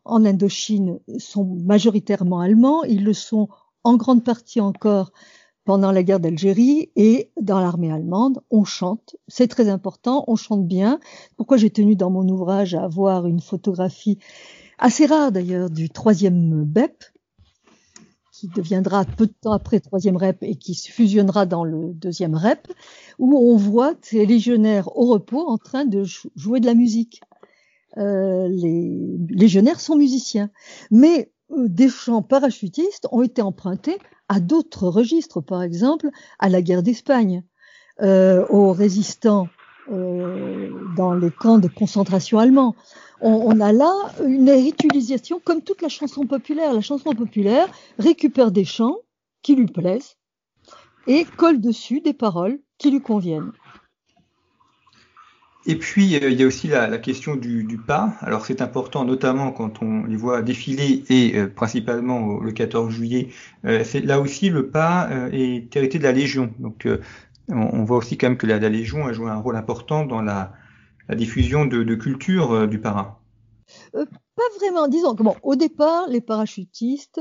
[0.05, 3.49] en Indochine sont majoritairement allemands, ils le sont
[3.85, 5.13] en grande partie encore
[5.65, 9.17] pendant la guerre d'Algérie et dans l'armée allemande, on chante.
[9.29, 11.01] C'est très important, on chante bien.
[11.37, 14.19] Pourquoi j'ai tenu dans mon ouvrage à avoir une photographie
[14.79, 17.05] assez rare d'ailleurs du troisième BEP,
[18.33, 22.35] qui deviendra peu de temps après troisième REP et qui se fusionnera dans le deuxième
[22.35, 22.69] REP,
[23.19, 26.05] où on voit ces légionnaires au repos en train de
[26.37, 27.23] jouer de la musique.
[27.97, 30.51] Euh, les légionnaires sont musiciens,
[30.91, 33.99] mais euh, des chants parachutistes ont été empruntés
[34.29, 37.45] à d'autres registres, par exemple à la guerre d'Espagne,
[38.03, 39.49] euh, aux résistants
[39.93, 42.75] euh, dans les camps de concentration allemands.
[43.21, 43.93] On, a là
[44.27, 46.75] une réutilisation, comme toute la chanson populaire.
[46.75, 47.69] La chanson populaire
[47.99, 48.97] récupère des chants
[49.43, 50.17] qui lui plaisent
[51.07, 53.53] et colle dessus des paroles qui lui conviennent.
[55.67, 58.13] Et puis, euh, il y a aussi la, question du, pas.
[58.21, 63.29] Alors, c'est important, notamment quand on les voit défiler et euh, principalement le 14 juillet.
[63.65, 66.53] Euh, là aussi, le pas est hérité de la Légion.
[66.59, 66.87] Donc,
[67.49, 70.53] on, voit aussi quand même que la, Légion a joué un rôle important dans la,
[71.15, 73.21] diffusion de, culture du para.
[73.93, 74.89] pas vraiment.
[74.89, 77.21] Disons que au départ, les parachutistes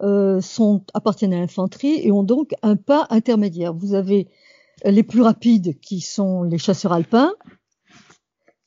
[0.00, 3.72] sont appartiennent à l'infanterie et ont donc un pas intermédiaire.
[3.72, 4.28] Vous avez
[4.84, 7.32] les plus rapides qui sont les chasseurs alpins,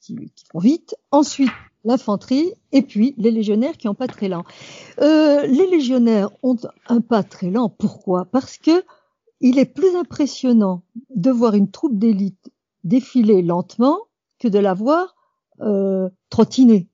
[0.06, 0.95] qui, vont vite.
[1.12, 1.51] Ensuite,
[1.84, 4.43] l'infanterie et puis les légionnaires qui ont pas très lent.
[5.01, 7.70] Euh, les légionnaires ont un pas très lent.
[7.70, 8.26] Pourquoi?
[8.26, 8.84] Parce que
[9.41, 10.84] il est plus impressionnant
[11.14, 12.49] de voir une troupe d'élite
[12.84, 13.99] défiler lentement
[14.39, 15.16] que de la voir
[15.62, 16.88] euh, trottiner.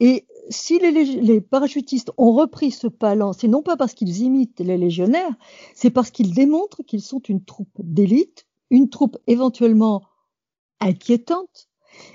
[0.00, 4.22] Et si les, les, parachutistes ont repris ce pas lent, c'est non pas parce qu'ils
[4.22, 5.34] imitent les légionnaires,
[5.74, 10.02] c'est parce qu'ils démontrent qu'ils sont une troupe d'élite, une troupe éventuellement
[10.80, 11.67] inquiétante,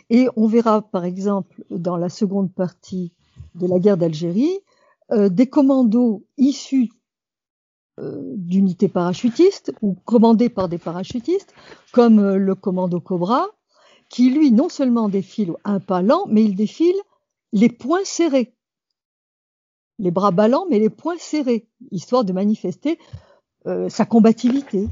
[0.09, 3.13] et on verra par exemple dans la seconde partie
[3.55, 4.59] de la guerre d'Algérie
[5.11, 6.89] euh, des commandos issus
[7.99, 11.53] euh, d'unités parachutistes ou commandés par des parachutistes,
[11.91, 13.47] comme euh, le commando Cobra,
[14.09, 16.95] qui lui non seulement défile un pas lent, mais il défile
[17.51, 18.55] les poings serrés.
[19.99, 22.97] Les bras ballants, mais les poings serrés, histoire de manifester
[23.87, 24.89] sa combativité.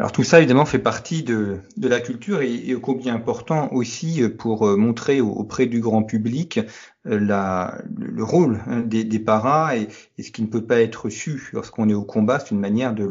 [0.00, 4.66] Alors tout ça évidemment fait partie de, la culture et, et combien important aussi pour
[4.66, 6.58] euh, montrer auprès du grand public
[7.06, 9.88] euh, le, rôle hein, des, des paras et,
[10.18, 12.40] ce qui ne peut pas être su lorsqu'on est au combat.
[12.40, 13.04] C'est une manière de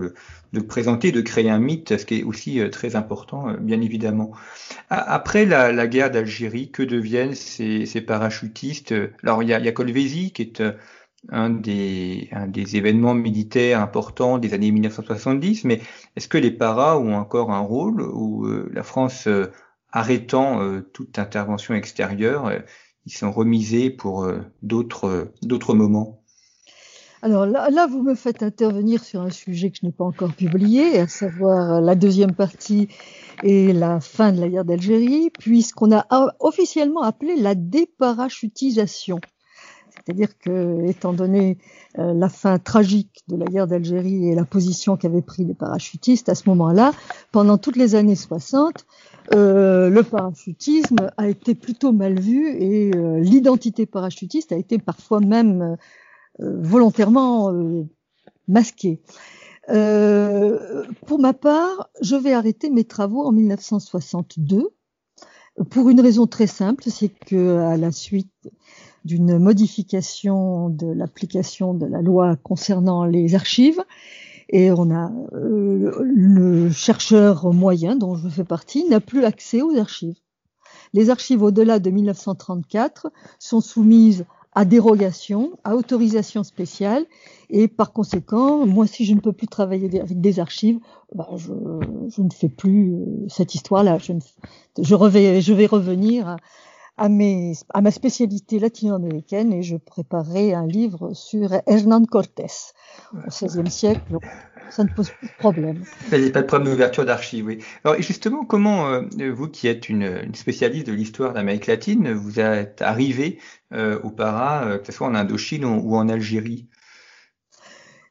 [0.51, 4.31] le, présenter, de créer un mythe, ce qui est aussi euh, très important bien évidemment.
[4.89, 8.95] Après la, guerre d'Algérie, que deviennent ces, parachutistes?
[9.21, 10.63] Alors il y a, il a Colvézi qui est
[11.29, 12.29] un des,
[12.73, 15.81] événements militaires importants des années 1970, mais
[16.15, 19.51] est-ce que les paras ont encore un rôle ou euh, la France euh,
[19.91, 22.51] arrêtant euh, toute intervention extérieure,
[23.05, 24.27] ils sont remisés pour
[24.61, 26.21] d'autres moments?
[27.21, 30.99] Alors là, vous me faites intervenir sur un sujet que je n'ai pas encore publié,
[30.99, 32.87] à savoir la deuxième partie
[33.43, 36.05] et la fin de la guerre d'Algérie, puisqu'on a
[36.39, 39.19] officiellement appelé la déparachutisation.
[40.09, 41.59] C'est-à-dire que, étant donné
[41.99, 46.29] euh, la fin tragique de la guerre d'Algérie et la position qu'avaient pris les parachutistes
[46.29, 46.93] à ce moment-là,
[47.31, 48.87] pendant toutes les années 60,
[49.35, 55.19] euh, le parachutisme a été plutôt mal vu et euh, l'identité parachutiste a été parfois
[55.19, 55.77] même
[56.39, 57.53] volontairement
[58.47, 59.01] masquée.
[59.67, 64.69] pour ma part, je vais arrêter mes travaux en 1962
[65.69, 68.49] pour une raison très simple, c'est que à la suite
[69.09, 73.81] d'une modification de l'application de la loi concernant les archives.
[74.49, 79.75] Et on a euh, le chercheur moyen dont je fais partie n'a plus accès aux
[79.77, 80.19] archives.
[80.93, 87.05] Les archives au-delà de 1934 sont soumises à dérogation, à autorisation spéciale,
[87.49, 90.79] et par conséquent, moi, si je ne peux plus travailler avec des archives,
[91.15, 91.53] bah, je,
[92.15, 93.97] je, ne fais plus euh, cette histoire-là.
[93.97, 94.13] Je,
[94.77, 96.37] je, je, vais revenir à,
[97.07, 102.73] mes, à ma spécialité latino-américaine et je préparerai un livre sur Hernán Cortés
[103.13, 104.17] au XVIe siècle.
[104.69, 105.83] ça ne pose pas de problème.
[106.11, 107.59] Il n'y a pas de problème d'ouverture d'archives, oui.
[107.85, 112.39] Alors justement, comment euh, vous qui êtes une, une spécialiste de l'histoire d'Amérique latine, vous
[112.39, 113.39] êtes arrivé
[113.71, 116.67] euh, au para, euh, que ce soit en Indochine ou, en Algérie?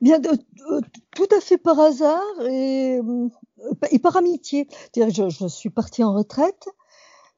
[0.01, 3.01] Bien, tout à fait par hasard et,
[3.91, 4.69] et par amitié.
[4.97, 6.69] Je, je suis partie en retraite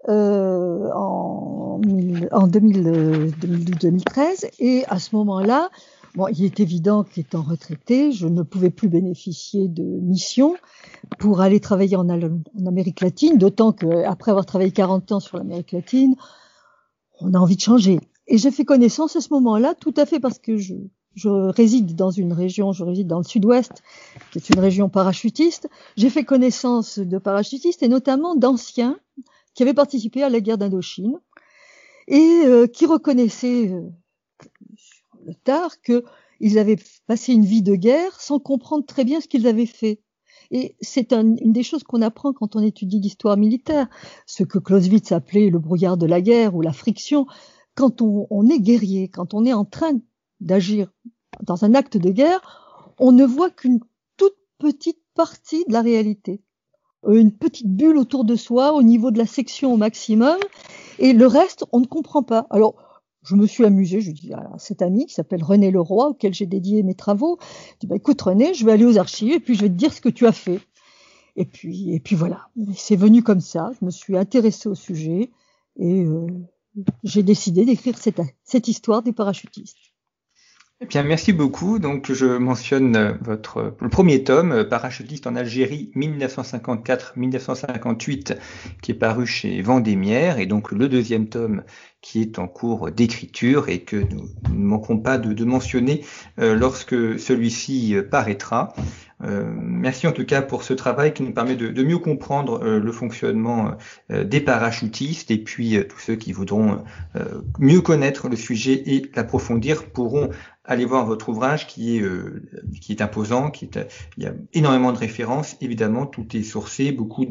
[0.08, 1.80] en,
[2.32, 5.70] en 2012-2013 et à ce moment-là,
[6.14, 10.56] bon, il est évident qu'étant retraité, je ne pouvais plus bénéficier de mission
[11.18, 15.72] pour aller travailler en, en Amérique latine, d'autant qu'après avoir travaillé 40 ans sur l'Amérique
[15.72, 16.14] latine,
[17.20, 18.00] on a envie de changer.
[18.26, 20.74] Et j'ai fait connaissance à ce moment-là, tout à fait parce que je,
[21.14, 23.82] je réside dans une région, je réside dans le sud-ouest,
[24.30, 25.68] qui est une région parachutiste.
[25.96, 28.98] J'ai fait connaissance de parachutistes et notamment d'anciens
[29.60, 31.20] qui avaient participé à la guerre d'Indochine
[32.08, 33.90] et euh, qui reconnaissaient euh,
[35.26, 39.46] le tard qu'ils avaient passé une vie de guerre sans comprendre très bien ce qu'ils
[39.46, 40.00] avaient fait.
[40.50, 43.86] Et c'est un, une des choses qu'on apprend quand on étudie l'histoire militaire,
[44.24, 47.26] ce que Clausewitz appelait le brouillard de la guerre ou la friction.
[47.74, 49.92] Quand on est guerrier, quand on est en train
[50.40, 50.90] d'agir
[51.42, 53.80] dans un acte de guerre, on ne voit qu'une
[54.16, 56.40] toute petite partie de la réalité.
[57.06, 60.36] Euh, une petite bulle autour de soi au niveau de la section au maximum
[60.98, 62.46] et le reste on ne comprend pas.
[62.50, 62.74] Alors
[63.22, 66.46] je me suis amusée, je dis à cet ami qui s'appelle René Leroy auquel j'ai
[66.46, 67.38] dédié mes travaux,
[67.74, 69.74] je dis bah écoute René, je vais aller aux archives et puis je vais te
[69.74, 70.60] dire ce que tu as fait.
[71.36, 72.48] Et puis, et puis voilà.
[72.74, 73.70] C'est venu comme ça.
[73.80, 75.30] Je me suis intéressée au sujet
[75.78, 76.26] et euh,
[77.04, 79.89] j'ai décidé d'écrire cette, cette histoire des parachutistes.
[80.82, 81.78] Eh bien, merci beaucoup.
[81.78, 88.38] Donc, je mentionne euh, votre le premier tome, euh, Parachutiste en Algérie 1954-1958,
[88.80, 91.64] qui est paru chez Vendémiaire, et donc le deuxième tome
[92.02, 96.04] qui est en cours d'écriture et que nous ne manquerons pas de, mentionner
[96.38, 98.74] euh, lorsque celui-ci euh, paraîtra.
[99.22, 102.92] Euh, merci en tout cas pour ce travail qui nous permet de, mieux comprendre le
[102.92, 103.72] fonctionnement
[104.08, 106.84] des parachutistes et puis tous ceux qui voudront
[107.58, 110.30] mieux connaître le sujet et l'approfondir pourront
[110.64, 112.04] aller voir votre ouvrage qui est
[112.80, 113.68] qui est imposant, qui
[114.16, 117.26] il y a énormément de références, évidemment tout est sourcé, beaucoup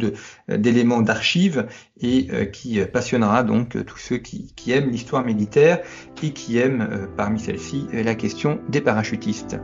[0.48, 1.68] d'éléments d'archives
[2.02, 5.80] et qui passionnera donc tous ceux qui, aiment l'histoire militaire
[6.24, 9.58] et qui aiment euh, parmi celles-ci euh, la question des parachutistes.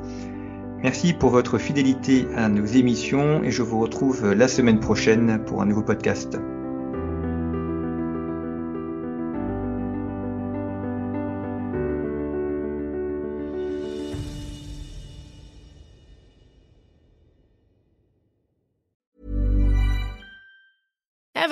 [0.83, 5.61] Merci pour votre fidélité à nos émissions et je vous retrouve la semaine prochaine pour
[5.61, 6.37] un nouveau podcast.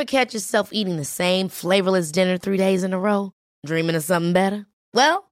[0.04, 3.32] Ever catch yourself eating the same flavorless dinner three days in a row?
[3.66, 4.66] Dreaming of something better?
[4.94, 5.32] Well,